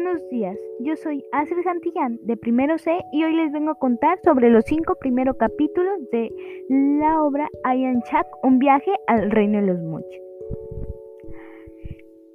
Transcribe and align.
Buenos 0.00 0.28
días, 0.30 0.56
yo 0.78 0.94
soy 0.94 1.24
Astrid 1.32 1.64
Santillán 1.64 2.20
de 2.22 2.36
Primero 2.36 2.78
C 2.78 3.00
y 3.10 3.24
hoy 3.24 3.34
les 3.34 3.50
vengo 3.50 3.72
a 3.72 3.78
contar 3.80 4.20
sobre 4.22 4.48
los 4.48 4.64
cinco 4.64 4.94
primeros 4.94 5.36
capítulos 5.36 5.98
de 6.12 6.30
la 6.68 7.20
obra 7.20 7.48
Ayan 7.64 8.00
Chak, 8.02 8.24
un 8.44 8.60
viaje 8.60 8.92
al 9.08 9.28
reino 9.32 9.60
de 9.60 9.66
los 9.66 9.80
moches. 9.82 10.22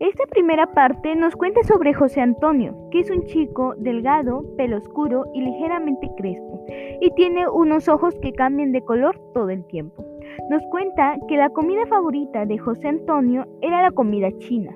Esta 0.02 0.26
primera 0.26 0.74
parte 0.74 1.16
nos 1.16 1.38
cuenta 1.38 1.64
sobre 1.64 1.94
José 1.94 2.20
Antonio, 2.20 2.76
que 2.92 3.00
es 3.00 3.10
un 3.10 3.24
chico 3.28 3.76
delgado, 3.78 4.44
pelo 4.58 4.76
oscuro 4.76 5.24
y 5.34 5.40
ligeramente 5.40 6.12
crespo, 6.18 6.66
y 7.00 7.12
tiene 7.16 7.48
unos 7.48 7.88
ojos 7.88 8.14
que 8.22 8.34
cambian 8.34 8.74
de 8.74 8.84
color 8.84 9.18
todo 9.34 9.50
el 9.50 9.66
tiempo. 9.68 10.04
Nos 10.50 10.64
cuenta 10.70 11.16
que 11.30 11.38
la 11.38 11.50
comida 11.50 11.86
favorita 11.86 12.46
de 12.46 12.58
José 12.58 12.90
Antonio 12.90 13.48
era 13.62 13.82
la 13.82 13.92
comida 13.92 14.38
china 14.40 14.76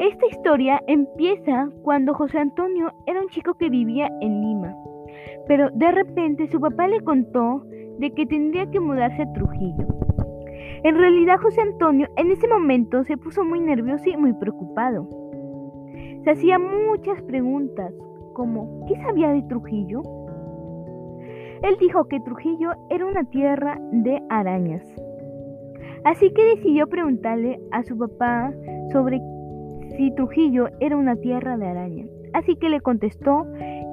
esta 0.00 0.26
historia 0.28 0.80
empieza 0.86 1.68
cuando 1.82 2.14
José 2.14 2.38
Antonio 2.38 2.90
era 3.04 3.20
un 3.20 3.28
chico 3.28 3.52
que 3.58 3.68
vivía 3.68 4.08
en 4.22 4.40
Lima, 4.40 4.74
pero 5.46 5.68
de 5.74 5.92
repente 5.92 6.48
su 6.48 6.58
papá 6.58 6.88
le 6.88 7.02
contó 7.02 7.66
de 7.98 8.10
que 8.12 8.24
tendría 8.24 8.70
que 8.70 8.80
mudarse 8.80 9.20
a 9.20 9.32
Trujillo. 9.34 9.86
En 10.84 10.96
realidad 10.96 11.36
José 11.42 11.60
Antonio 11.60 12.08
en 12.16 12.30
ese 12.30 12.48
momento 12.48 13.04
se 13.04 13.18
puso 13.18 13.44
muy 13.44 13.60
nervioso 13.60 14.08
y 14.08 14.16
muy 14.16 14.32
preocupado. 14.32 15.06
Se 16.24 16.30
hacía 16.30 16.58
muchas 16.58 17.20
preguntas, 17.24 17.92
como 18.32 18.86
¿qué 18.86 18.96
sabía 19.02 19.28
de 19.32 19.42
Trujillo? 19.42 20.00
Él 21.62 21.76
dijo 21.78 22.06
que 22.06 22.20
Trujillo 22.20 22.70
era 22.88 23.04
una 23.04 23.24
tierra 23.24 23.78
de 23.92 24.22
arañas. 24.30 24.82
Así 26.04 26.32
que 26.32 26.56
decidió 26.56 26.86
preguntarle 26.86 27.60
a 27.70 27.82
su 27.82 27.98
papá 27.98 28.50
sobre 28.92 29.20
si 29.96 30.14
Trujillo 30.14 30.68
era 30.80 30.96
una 30.96 31.16
tierra 31.16 31.56
de 31.56 31.66
araña. 31.66 32.06
Así 32.32 32.56
que 32.56 32.68
le 32.68 32.80
contestó 32.80 33.46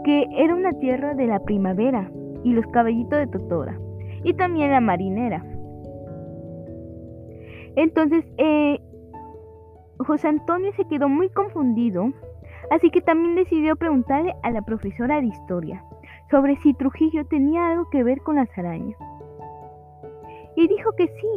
que 0.04 0.26
era 0.38 0.56
una 0.56 0.74
tierra 0.80 1.14
de 1.14 1.28
la 1.28 1.40
primavera 1.40 2.12
y 2.44 2.54
los 2.54 2.66
caballitos 2.68 3.20
de 3.20 3.28
Totora 3.28 3.80
y 4.24 4.34
también 4.34 4.72
la 4.72 4.82
marinera. 4.82 5.44
Entonces, 7.76 8.26
eh, 8.38 8.80
José 10.00 10.28
Antonio 10.28 10.72
se 10.76 10.86
quedó 10.86 11.10
muy 11.10 11.30
confundido, 11.30 12.12
así 12.72 12.90
que 12.90 13.02
también 13.02 13.36
decidió 13.36 13.76
preguntarle 13.76 14.34
a 14.44 14.52
la 14.52 14.62
profesora 14.62 15.22
de 15.22 15.28
historia 15.28 15.84
sobre 16.30 16.58
si 16.58 16.74
Trujillo 16.74 17.26
tenía 17.26 17.70
algo 17.70 17.90
que 17.90 18.04
ver 18.04 18.20
con 18.22 18.36
las 18.36 18.50
arañas. 18.58 18.98
Y 20.58 20.68
dijo 20.68 20.92
que 20.98 21.08
sí, 21.08 21.28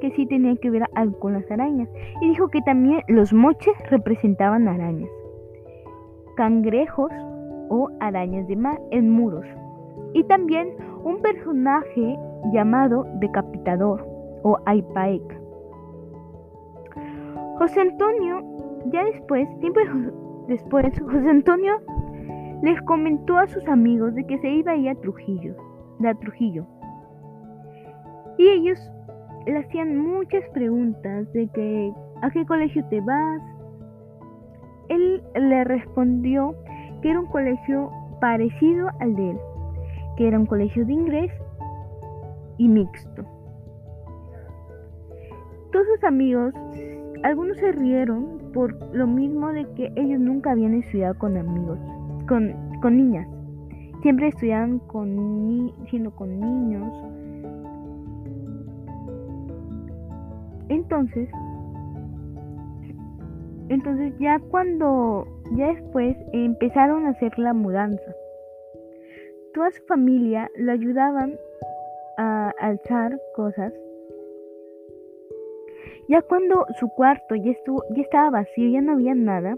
que 0.00 0.10
sí 0.12 0.26
tenía 0.26 0.56
que 0.56 0.70
ver 0.70 0.84
algo 0.94 1.18
con 1.18 1.34
las 1.34 1.48
arañas 1.50 1.88
y 2.22 2.28
dijo 2.28 2.48
que 2.48 2.62
también 2.62 3.02
los 3.08 3.32
moches 3.32 3.74
representaban 3.90 4.66
arañas, 4.66 5.10
cangrejos 6.34 7.12
o 7.68 7.90
arañas 8.00 8.48
de 8.48 8.56
mar 8.56 8.80
en 8.90 9.10
muros 9.10 9.44
y 10.14 10.24
también 10.24 10.68
un 11.04 11.20
personaje 11.20 12.18
llamado 12.54 13.06
decapitador 13.20 14.02
o 14.42 14.58
Aipaek. 14.64 15.40
José 17.58 17.82
Antonio, 17.82 18.42
ya 18.86 19.04
después, 19.04 19.46
tiempo 19.60 19.80
después, 20.48 20.86
José 20.98 21.28
Antonio 21.28 21.74
les 22.62 22.80
comentó 22.82 23.36
a 23.36 23.46
sus 23.46 23.68
amigos 23.68 24.14
de 24.14 24.26
que 24.26 24.38
se 24.38 24.48
iba 24.48 24.72
a 24.72 24.76
ir 24.76 24.88
a 24.88 24.94
Trujillo, 24.94 25.54
de 25.98 26.14
Trujillo. 26.14 26.64
Y 28.40 28.48
ellos 28.48 28.78
le 29.44 29.58
hacían 29.58 29.98
muchas 29.98 30.42
preguntas 30.54 31.30
de 31.34 31.46
que 31.48 31.92
¿a 32.22 32.30
qué 32.30 32.46
colegio 32.46 32.82
te 32.88 32.98
vas? 33.02 33.42
Él 34.88 35.22
le 35.34 35.62
respondió 35.64 36.54
que 37.02 37.10
era 37.10 37.20
un 37.20 37.26
colegio 37.26 37.90
parecido 38.18 38.88
al 39.00 39.14
de 39.14 39.32
él, 39.32 39.38
que 40.16 40.26
era 40.26 40.38
un 40.38 40.46
colegio 40.46 40.86
de 40.86 40.92
inglés 40.94 41.30
y 42.56 42.66
mixto. 42.66 43.26
Todos 45.70 45.86
sus 45.94 46.04
amigos, 46.04 46.54
algunos 47.22 47.58
se 47.58 47.72
rieron 47.72 48.38
por 48.54 48.74
lo 48.96 49.06
mismo 49.06 49.52
de 49.52 49.66
que 49.74 49.92
ellos 49.96 50.18
nunca 50.18 50.52
habían 50.52 50.72
estudiado 50.72 51.18
con 51.18 51.36
amigos, 51.36 51.78
con, 52.26 52.96
niñas. 52.96 53.28
Siempre 54.00 54.28
estudiaban 54.28 54.80
siendo 55.90 56.10
con 56.12 56.40
niños 56.40 56.90
Entonces, 60.70 61.28
entonces 63.68 64.14
ya 64.20 64.38
cuando, 64.50 65.26
ya 65.56 65.74
después 65.74 66.16
empezaron 66.32 67.06
a 67.06 67.10
hacer 67.10 67.36
la 67.40 67.52
mudanza, 67.52 68.14
toda 69.52 69.72
su 69.72 69.82
familia 69.86 70.48
le 70.56 70.70
ayudaban 70.70 71.34
a 72.18 72.50
alzar 72.60 73.20
cosas. 73.34 73.72
Ya 76.08 76.22
cuando 76.22 76.66
su 76.78 76.88
cuarto 76.90 77.34
ya, 77.34 77.50
estuvo, 77.50 77.82
ya 77.96 78.02
estaba 78.02 78.30
vacío, 78.30 78.70
ya 78.70 78.80
no 78.80 78.92
había 78.92 79.16
nada, 79.16 79.56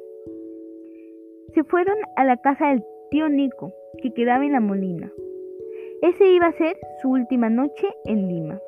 se 1.54 1.62
fueron 1.64 1.96
a 2.16 2.24
la 2.24 2.38
casa 2.38 2.68
del 2.68 2.82
tío 3.10 3.28
Nico, 3.28 3.70
que 4.02 4.14
quedaba 4.14 4.46
en 4.46 4.52
la 4.52 4.60
molina. 4.60 5.12
Ese 6.00 6.26
iba 6.32 6.46
a 6.46 6.52
ser 6.52 6.78
su 7.02 7.10
última 7.10 7.50
noche 7.50 7.86
en 8.06 8.28
Lima. 8.28 8.58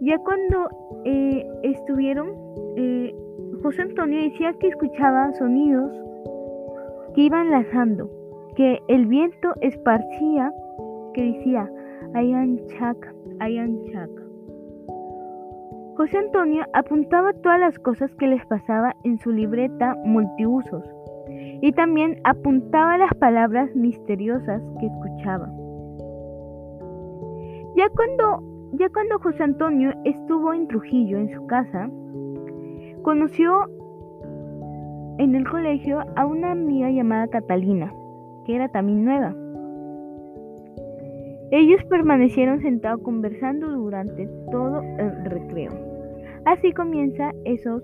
Ya 0.00 0.18
cuando 0.18 0.68
eh, 1.04 1.46
estuvieron, 1.62 2.28
eh, 2.76 3.14
José 3.62 3.82
Antonio 3.82 4.22
decía 4.22 4.52
que 4.60 4.68
escuchaba 4.68 5.32
sonidos 5.32 5.90
que 7.14 7.22
iban 7.22 7.50
lanzando, 7.50 8.10
que 8.56 8.78
el 8.88 9.06
viento 9.06 9.54
esparcía, 9.62 10.52
que 11.14 11.32
decía, 11.32 11.70
Ayan 12.14 12.58
Chaca, 12.66 13.14
Ayan 13.40 13.82
Chaca. 13.84 14.22
José 15.96 16.18
Antonio 16.18 16.62
apuntaba 16.74 17.32
todas 17.32 17.58
las 17.58 17.78
cosas 17.78 18.14
que 18.16 18.26
les 18.26 18.44
pasaba 18.46 18.94
en 19.04 19.18
su 19.18 19.32
libreta 19.32 19.96
multiusos 20.04 20.84
y 21.62 21.72
también 21.72 22.20
apuntaba 22.24 22.98
las 22.98 23.14
palabras 23.14 23.74
misteriosas 23.74 24.62
que 24.78 24.86
escuchaba. 24.86 25.48
Ya 27.76 27.88
cuando 27.88 28.55
ya 28.78 28.88
cuando 28.90 29.18
José 29.18 29.42
Antonio 29.42 29.92
estuvo 30.04 30.52
en 30.52 30.68
Trujillo, 30.68 31.18
en 31.18 31.32
su 31.34 31.46
casa, 31.46 31.88
conoció 33.02 33.68
en 35.18 35.34
el 35.34 35.48
colegio 35.48 36.00
a 36.16 36.26
una 36.26 36.52
amiga 36.52 36.90
llamada 36.90 37.28
Catalina, 37.28 37.92
que 38.44 38.54
era 38.54 38.68
también 38.68 39.04
nueva. 39.04 39.34
Ellos 41.52 41.82
permanecieron 41.88 42.60
sentados 42.60 43.00
conversando 43.02 43.70
durante 43.70 44.26
todo 44.50 44.82
el 44.82 45.24
recreo. 45.24 45.70
Así 46.44 46.72
comienza 46.72 47.30
esos 47.44 47.82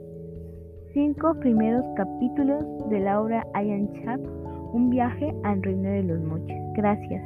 cinco 0.92 1.34
primeros 1.41 1.84
capítulos 1.97 2.64
de 2.91 3.00
la 3.00 3.20
obra 3.20 3.47
Ayan 3.54 3.92
Chak, 3.94 4.20
un 4.72 4.91
viaje 4.91 5.32
al 5.44 5.62
reino 5.62 5.91
de 5.91 6.03
los 6.03 6.20
moches. 6.20 6.59
Gracias. 6.74 7.22